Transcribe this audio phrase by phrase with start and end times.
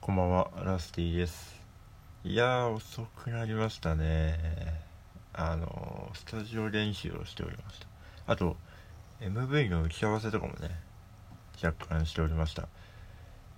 [0.00, 1.60] こんばんは、ラスティです。
[2.24, 4.38] いやー、遅くなりましたね。
[5.34, 7.86] あの、スタジオ練習をしておりました。
[8.26, 8.56] あと、
[9.20, 10.70] MV の打ち合わせとかもね、
[11.62, 12.66] 若干しておりました。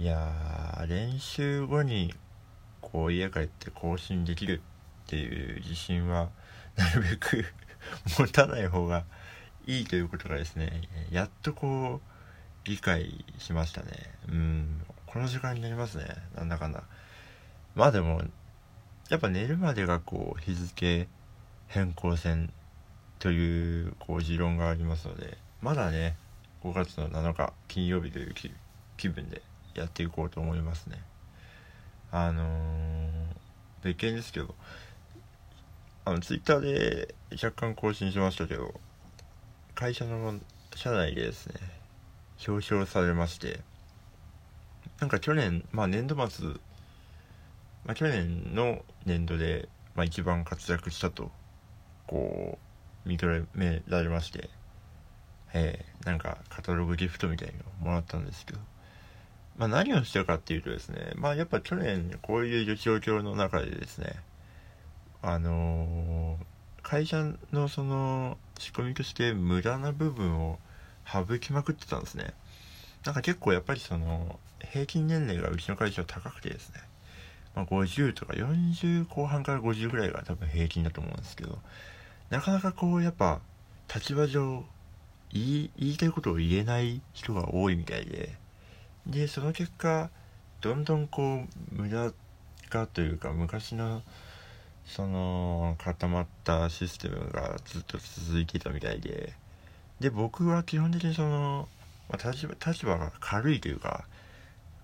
[0.00, 2.12] いやー、練習後に、
[2.80, 4.60] こう、家帰って更新できる
[5.06, 6.30] っていう自信は、
[6.76, 7.44] なるべく
[8.18, 9.04] 持たない方が
[9.68, 10.82] いいということがですね、
[11.12, 13.92] やっとこう、理解しましたね。
[14.28, 14.84] うん。
[15.14, 16.06] この時間になりますね。
[16.34, 16.82] なんだかんだ。
[17.76, 18.22] まあでも、
[19.10, 21.06] やっぱ寝るまでがこう、日付
[21.68, 22.52] 変更線
[23.20, 26.16] という、こう、持論がありますので、まだね、
[26.64, 28.34] 5月の7日金曜日という
[28.96, 29.40] 気分で
[29.76, 31.00] やっていこうと思いますね。
[32.10, 33.08] あのー、
[33.84, 34.52] 別件ですけど、
[36.06, 38.74] あの、ツイッターで若干更新しましたけど、
[39.76, 40.40] 会社の
[40.74, 41.54] 社内でですね、
[42.48, 43.60] 表彰されまして、
[45.00, 46.46] なんか去年、まあ年度末、
[47.84, 51.30] まあ去年の年度で、まあ一番活躍したと、
[52.06, 52.58] こ
[53.06, 54.48] う、認められまして、
[55.52, 58.58] えー、なんかカタログギフトみたいのをもらったんですけど、
[59.56, 64.16] まあ何をしてるかっていうとですね、まあやっぱ去年こういう状況の中でですね、
[65.22, 66.54] あのー
[66.84, 70.58] 会社のその仕組みとして無駄な部分を
[71.06, 72.34] 省きまくってたんですね。
[73.06, 74.38] なんか結構やっぱりその
[74.72, 76.80] 平均年齢がうちの会社は高くてですね、
[77.54, 81.58] まあ、50とか40後半から50ぐらいが多分平均だと思うんですけど
[82.30, 83.40] なかなかこうやっぱ
[83.94, 84.64] 立場上
[85.32, 88.30] 言い言いたいことを言えない人が多いみたいで
[89.06, 90.10] でその結果
[90.60, 92.12] どんどんこう無駄
[92.70, 94.02] 化というか昔の
[94.86, 99.34] その固まったシステムがずっと続いてたみたいで
[100.00, 101.68] で僕は基本的にその、
[102.08, 104.04] まあ、立場立場が軽いというか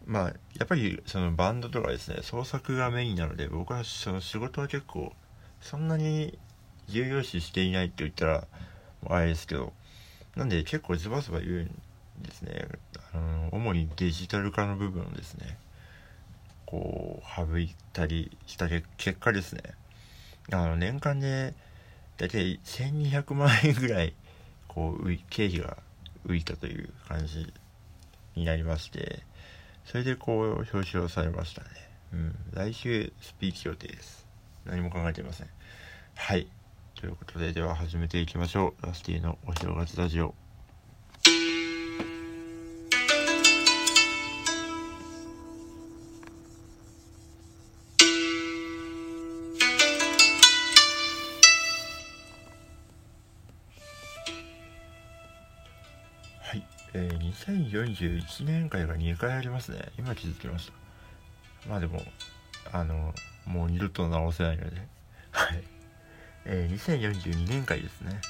[0.06, 5.12] まあやっぱりそのバンドとかですね創作がメインなので僕はその仕事は結構
[5.60, 6.38] そんなに
[6.88, 8.46] 重要視していないって言ったら
[9.06, 9.72] あれですけど
[10.36, 12.68] なんで結構ズバズバ言うんですね。
[13.12, 15.58] あの主にデジタル化の部分をですね
[16.66, 19.62] こう省いたりした結果ですね。
[20.52, 21.54] あの年間で
[22.16, 24.14] 大体1200万円ぐらい
[24.68, 25.78] こう経費が
[26.26, 27.52] 浮いたという感じ
[28.34, 29.22] になりまして
[29.90, 31.68] それでこう表彰されましたね。
[32.12, 32.34] うん。
[32.52, 34.24] 来週スピーチ予定です。
[34.64, 35.48] 何も考えていません。
[36.14, 36.46] はい。
[36.94, 38.86] ということででは始めていきましょう。
[38.86, 40.49] ラスティのお正月ラジオ。
[57.70, 59.92] 2041年回が2回ありますね。
[59.96, 60.72] 今気づきました。
[61.68, 62.02] まあでも
[62.72, 63.14] あの
[63.46, 64.76] もう二度と直せないので。
[65.30, 65.62] はい。
[66.46, 68.20] えー、2042年回ですね。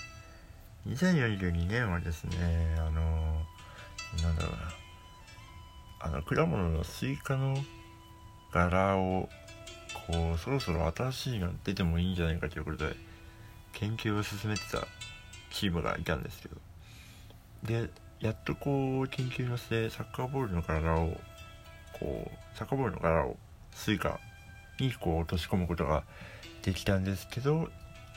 [0.89, 2.91] 2042年はですねあの
[4.23, 4.59] なんだろうな。
[6.03, 7.57] あの果物のスイカの
[8.53, 9.29] 柄を
[10.07, 12.95] こうそろそろ新しいの出てもいいんじゃないかということで
[13.73, 14.87] 研究を進めてた
[15.51, 16.57] チームがいたんですけど。
[17.63, 17.91] で
[18.21, 21.17] やっとこう研究の末サッカーボールの柄を
[21.99, 23.37] こうサッカーボールの柄を
[23.73, 24.21] スイカ
[24.79, 26.05] にこう落とし込むことが
[26.63, 27.69] できたんですけど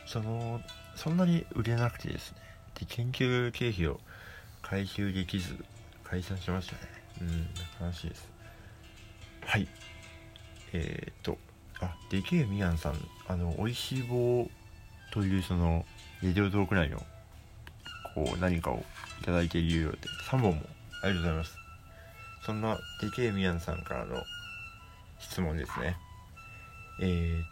[0.05, 0.59] その
[0.95, 2.37] そんなに売れなくてですね。
[2.79, 3.99] で研究経費を
[4.61, 5.63] 回収できず
[6.03, 6.79] 解散しましたね。
[7.21, 8.29] うん悲しいです。
[9.45, 9.67] はい。
[10.73, 11.37] えー、っと
[11.79, 12.95] あでけえみやんさん
[13.27, 14.49] あの美味しい棒
[15.13, 15.85] というその
[16.21, 17.01] レディオトーク内の
[18.13, 18.83] こう何かを
[19.21, 20.61] いただいているようで3本も
[21.03, 21.57] ありがとうございます。
[22.45, 24.23] そんなでけえみやんさんからの
[25.19, 25.97] 質問ですね。
[27.01, 27.43] えー、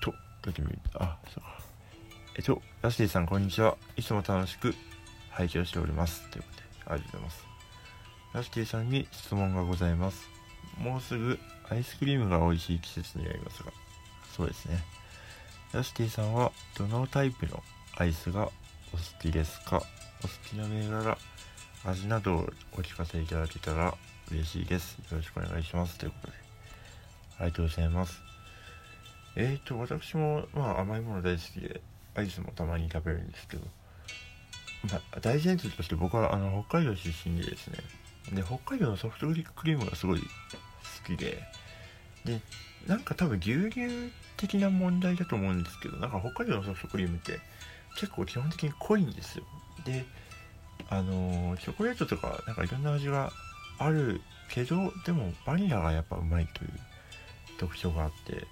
[0.00, 0.54] とどっ
[0.94, 1.44] あそう。
[2.36, 3.76] えっとラスティさんこんにちは。
[3.96, 4.74] いつも楽しく
[5.30, 6.28] 拝聴しております。
[6.30, 7.44] ということでありがとうございます。
[8.32, 10.28] ラスティさんに質問がございます。
[10.78, 13.72] もうすぐアイスクリームが美味しい季節になりますが
[14.36, 14.82] そうですね。
[15.72, 17.62] ラスティさんはどのタイプの
[17.96, 18.50] アイスが
[18.92, 19.76] お好きですか？
[19.76, 21.16] お好きな銘柄
[21.84, 23.94] 味などをお聞かせいただけたら
[24.30, 24.98] 嬉しいです。
[25.10, 25.98] よろしくお願いします。
[25.98, 26.32] ということで。
[27.38, 28.20] ありがとうございます。
[29.36, 31.80] えーと私もまあ甘いもの大好きで
[32.14, 33.66] アイスもたまに食べるんですけど。
[34.90, 37.78] まあ大前提として僕はあの北海道出身でですね。
[38.32, 40.26] で北海道のソフトクリームがすごい好
[41.06, 41.42] きで。
[42.24, 42.40] で
[42.86, 47.40] なんか多分牛乳的な問題だと思うんですけどなんか北海道のソフトクリームって
[47.96, 49.44] 結構基本的に濃いんですよ。
[49.84, 50.04] で
[50.88, 53.32] あのチョコレートとかなんかいろんな味が
[53.78, 56.70] あるけどでもバニラがやっぱうまいという
[57.58, 58.46] 特徴があって。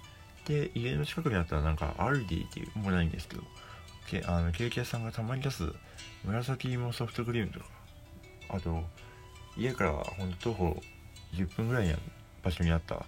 [0.49, 3.43] で家の近くにあったらなんかアルディっていうもうないんですけど
[4.09, 5.71] けあのケーキ屋さんがたまに出す
[6.25, 7.65] 紫芋ソフトクリームとか
[8.49, 8.83] あと
[9.55, 10.81] 家からほんと徒歩
[11.35, 11.95] 10分ぐらいの
[12.43, 13.05] 場所にあった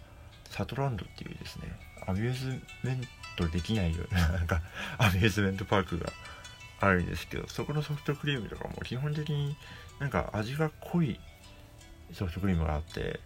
[0.50, 1.72] サトランドっていうですね
[2.06, 3.02] アミューズメン
[3.36, 4.62] トできないようななんか
[4.98, 6.12] アミューズメントパークが
[6.80, 9.56] あるんですけどそこのソフトクリームとかも基本的に
[10.00, 11.20] なんか味が濃い
[12.14, 13.20] ソフトクリームがあって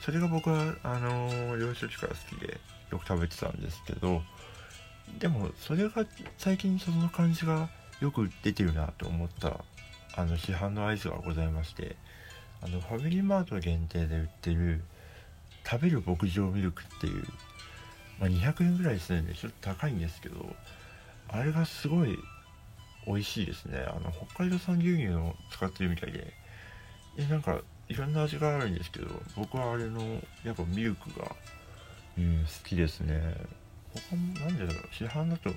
[0.00, 2.60] それが僕はあの幼少期から好きで
[2.90, 4.22] よく食べてたんですけど
[5.18, 6.04] でもそれが
[6.38, 7.68] 最近その感じが
[8.00, 9.64] よく出てるなと思った
[10.14, 11.96] あの市販のアイスがございまして
[12.62, 14.84] あのファミリーマート限定で売ってる
[15.68, 17.24] 食べる牧場ミルクっていう、
[18.18, 20.54] まあ、200円ぐらいするんでちょっと高いんですけど
[21.28, 22.18] あれがすごい
[23.06, 23.84] 美味しいですね。
[23.88, 26.32] あの北海道産牛乳を使ってるみたいで。
[27.16, 30.00] でなんかいろんな味があるんですけど僕はあれの
[30.44, 31.34] やっぱミルクが、
[32.16, 33.36] うん、好きですね。
[34.10, 34.94] 他もなんでだろう。
[34.94, 35.50] 市販だと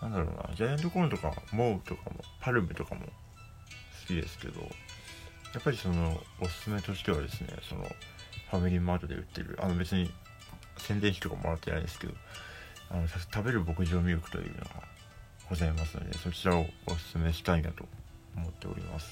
[0.00, 0.54] なんだろうな。
[0.54, 3.08] ジャイアントコーンとかモウとかもパルムとかも好
[4.06, 4.66] きですけどや
[5.60, 7.84] っぱりそのおすすめとしてはですねその
[8.50, 10.10] ファミリーマートで売ってるあの別に
[10.82, 12.14] 宣伝費とかもらってないですけど
[12.90, 14.70] あの食べる牧場ミルクというのが
[15.48, 17.84] ございますのでそちらをおすすめしたいなと
[18.36, 19.10] 思っております。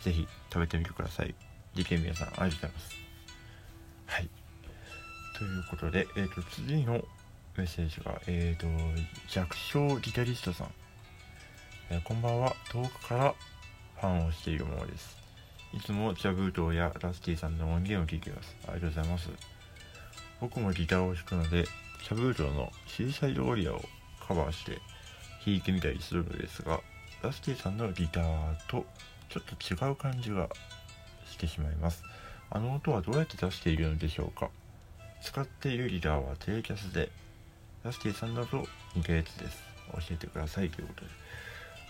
[0.00, 1.34] 是非食べてみてください。
[1.74, 2.96] 事件皆さんありがとうございます。
[4.06, 4.30] はい。
[5.36, 7.04] ということで、えーと、次の
[7.56, 8.66] メッセージが、えーと、
[9.28, 10.68] 弱小ギタリストさん、
[11.90, 12.54] えー、こんばんは。
[12.70, 13.34] 遠くから
[14.00, 15.16] ファンをしているものです。
[15.72, 18.56] いつもジャブートやラスティさんの音源を聴いています。
[18.68, 19.28] ありがとうございます。
[20.40, 23.80] 僕もギターを弾くのでジャブートのシーサイドウォリアを
[24.26, 24.78] カバーして
[25.44, 26.80] 弾いてみたりするのですが
[27.22, 28.84] ラスティさんのギターと
[29.30, 30.48] ちょっと違う感じが
[31.30, 32.02] してしまいます。
[32.50, 34.50] あの音はどうやって出しているのでしょうか？
[35.22, 37.10] 使っているギターは低キャスで
[37.82, 39.62] ラスティさんだと似たやつです。
[39.92, 40.70] 教えてください。
[40.70, 41.08] ということで。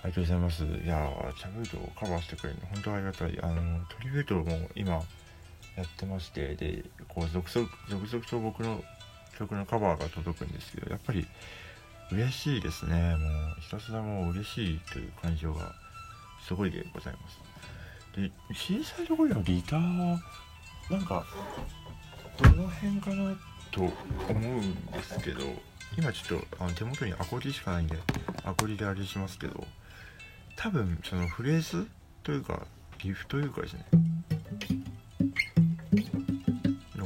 [0.03, 0.65] ありがとうございます。
[0.65, 3.39] いやーチャブートをカバーしてくれるの本当ありがたい。
[3.43, 5.03] あのトリビュートも今
[5.77, 8.83] やってましてでこう続々続々と僕の
[9.39, 11.27] 曲のカバーが届くんですけどやっぱり
[12.13, 13.17] 嬉しいですね。
[13.17, 13.27] も
[13.59, 15.73] うひたすらもう嬉しいという感情が
[16.47, 17.41] すごいでございます。
[18.21, 20.21] で小さいところのギターは
[20.91, 21.25] なんか
[22.39, 23.37] どの辺かな
[23.71, 23.91] と思
[24.31, 25.41] うんですけど
[25.99, 27.97] 今ちょっとあの手元にアコギしかないんで
[28.45, 29.67] アコギであれしますけど
[30.57, 31.89] 多分そのフレーズ
[32.23, 32.67] というか
[33.03, 33.85] リフというかですね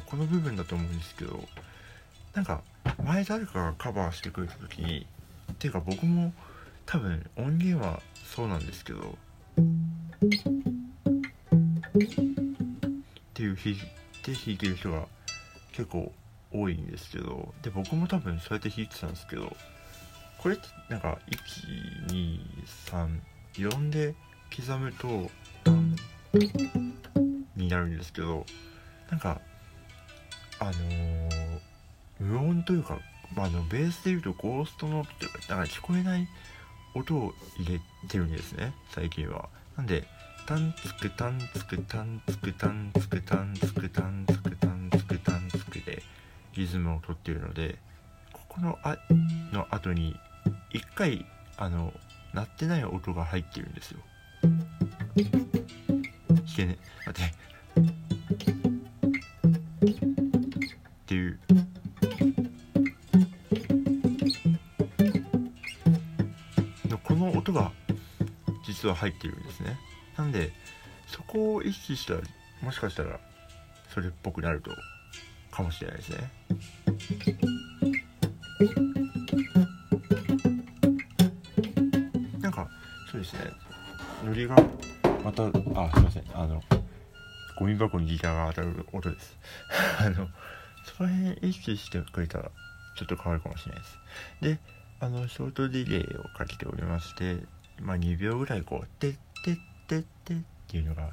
[0.06, 1.44] この部分だと思うんですけど
[2.34, 2.62] なんか
[3.04, 5.06] 前誰かがカバーしてくれた時に
[5.52, 6.32] っていうか僕も
[6.86, 9.04] 多分音源はそうなんですけどっ
[13.34, 13.76] ていう弾い
[14.22, 15.04] て弾いてる人が
[15.72, 16.10] 結構
[16.52, 19.54] 多いんですけどで僕も多分そうやって弾いてたんですけど
[20.38, 21.18] これってなんか
[22.08, 24.14] 1234で
[24.56, 25.30] 刻むと
[27.56, 28.46] になるんですけど
[29.10, 29.40] なんか
[30.60, 31.50] あのー、
[32.20, 32.98] 無音というか、
[33.34, 36.28] まあ、のベースでいうとゴーストノートというかなんか聞こえない
[36.94, 39.48] 音を入れてるんですね最近は。
[39.76, 40.04] なんで
[40.46, 46.02] タンツクタンツクタンツクタンツクタンツクタンツクタンツクタンツクで
[46.56, 47.76] リズムをとっているので
[48.32, 48.96] ここの「あ」
[49.52, 50.16] の後に
[50.72, 51.24] 一回
[51.56, 51.92] あの
[52.32, 54.00] 鳴ってない音が入ってるんですよ。
[54.42, 54.68] 弾
[56.56, 57.34] けね待って
[67.48, 67.72] この音が
[68.66, 69.78] 実は入ってるんですね。
[70.18, 70.52] なんで
[71.06, 72.20] そこを意識したら
[72.60, 73.18] もしかしたら
[73.94, 74.70] それっぽくなると
[75.50, 76.30] かもしれないですね。
[82.38, 82.68] なんか
[83.10, 83.40] そうですね。
[84.26, 84.54] ノリが
[85.24, 85.50] またあ
[85.94, 86.24] すいません。
[86.34, 86.62] あの
[87.58, 89.38] ゴミ箱にギターが当たる音です。
[90.00, 90.28] あの
[90.84, 92.50] その辺意識してくれたら
[92.94, 93.98] ちょっと変わるかもしれないです。
[94.42, 97.38] であのショートディレイをかけておりまして
[97.80, 100.36] まあ2秒ぐらいこう「てってってってっ
[100.66, 101.10] ていうのが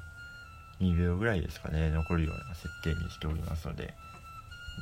[0.79, 3.93] 2秒ぐらいですかね残るような設定にしておりますので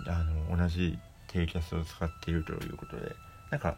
[0.08, 3.16] あの同じ低キャスを使っているということで
[3.50, 3.76] なんか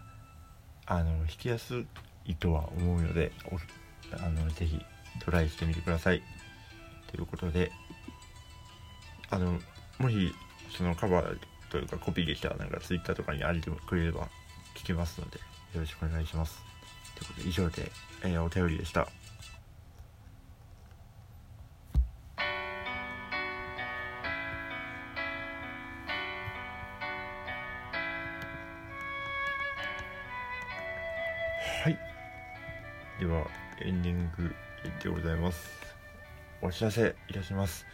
[0.86, 1.86] あの弾きやす
[2.26, 3.32] いとは思うので
[4.14, 4.80] あのぜひ
[5.24, 6.22] トライしてみてください。
[7.08, 7.72] ということで
[9.30, 9.60] あの
[10.00, 10.34] もし
[10.78, 11.40] そのカバー
[11.70, 14.28] というかコピーできたらなんか Twitter とかにあげてくれれば
[14.76, 15.38] 聞けますので、
[15.74, 16.62] よろしくお願いします。
[17.16, 17.92] ということで、以上で、
[18.24, 19.08] えー、お便りでした。
[31.84, 31.98] はい。
[33.20, 33.48] では、
[33.82, 34.54] エンディング
[35.02, 35.70] でございます。
[36.62, 37.86] お知らせいたします。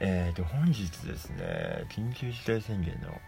[0.00, 3.20] えーと、本日ですね、緊急事態宣言の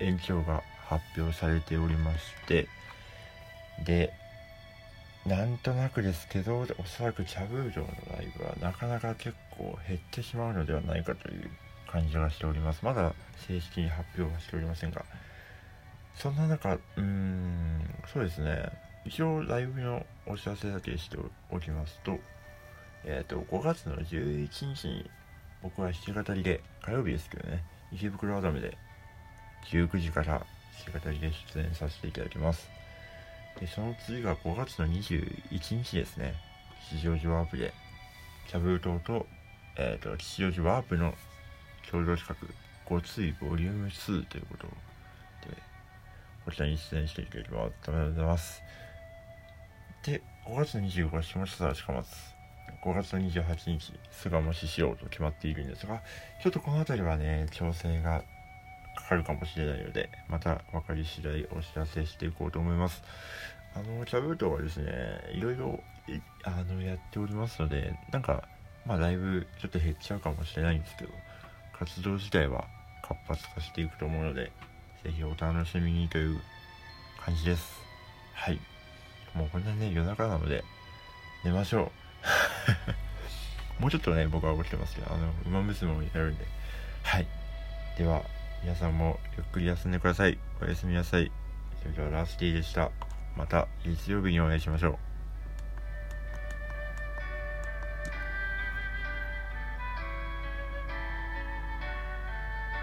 [0.00, 2.68] 延長が発表されておりまして
[3.84, 4.12] で
[5.26, 7.86] なんとなくですけどおそらく茶封筒の
[8.16, 11.48] ライブはなかなか結構減ってしまうのではないかという
[11.86, 12.84] 感じがしております。
[12.84, 13.12] まだ
[13.46, 15.04] 正式に発表はしておりませんが
[16.16, 18.70] そんな中うーんそうですね。
[19.04, 21.16] 一応ライブのお知らせだけして
[21.50, 22.18] おきますと
[23.04, 25.10] えっ、ー、と5月の11日に
[25.62, 27.62] 僕は弾き語りで火曜日ですけどね
[27.92, 28.76] 池袋アダムで
[29.70, 30.44] 19時から
[30.86, 32.68] 弾き語りで出演させていただきます。
[33.60, 36.34] でその次が5月の21日ですね。
[36.88, 37.72] 吉祥寺ワープで。
[38.48, 39.26] キャブル島と,、
[39.76, 41.14] えーと、吉祥寺ワープの
[41.90, 42.48] 共同企画。
[42.84, 44.66] ごついボリューム2ということ。
[44.66, 45.56] で
[46.44, 47.72] こちらに出演していただきます。
[47.88, 48.62] ありがとうございます
[50.04, 52.08] で5月の25日下北沢近松。
[52.84, 56.02] 5月の28日菅もししようと決まっているんですが
[56.42, 58.24] ちょっとこの辺りはね調整が
[58.96, 63.02] かかるかもしれないのでまた分かり次第お知らせしていこうと思います。
[63.74, 64.92] あのキャブートはですね
[65.32, 65.82] いろいろ
[66.44, 68.44] あのやっておりますのでなんか
[68.84, 71.10] まあだいぶちょっと減っちゃうかもしれないんですけど
[71.78, 72.66] 活動自体は
[73.02, 74.52] 活発化していくと思うので
[75.04, 76.40] 是非お楽しみにという
[77.24, 77.80] 感じです。
[78.34, 78.60] はい。
[79.34, 80.64] もうこんなね夜中なので
[81.44, 81.90] 寝ましょ
[83.78, 83.80] う。
[83.80, 86.44] もうちょっとね僕は起きてますけどあの馬娘もやるんで。
[87.02, 87.26] はい。
[87.96, 88.22] では
[88.62, 90.38] 皆さんもゆっくり休んでください。
[90.60, 91.32] おやすみなさい。
[91.80, 92.92] それではラスティでした。
[93.36, 95.11] また月曜日にお会いしましょう。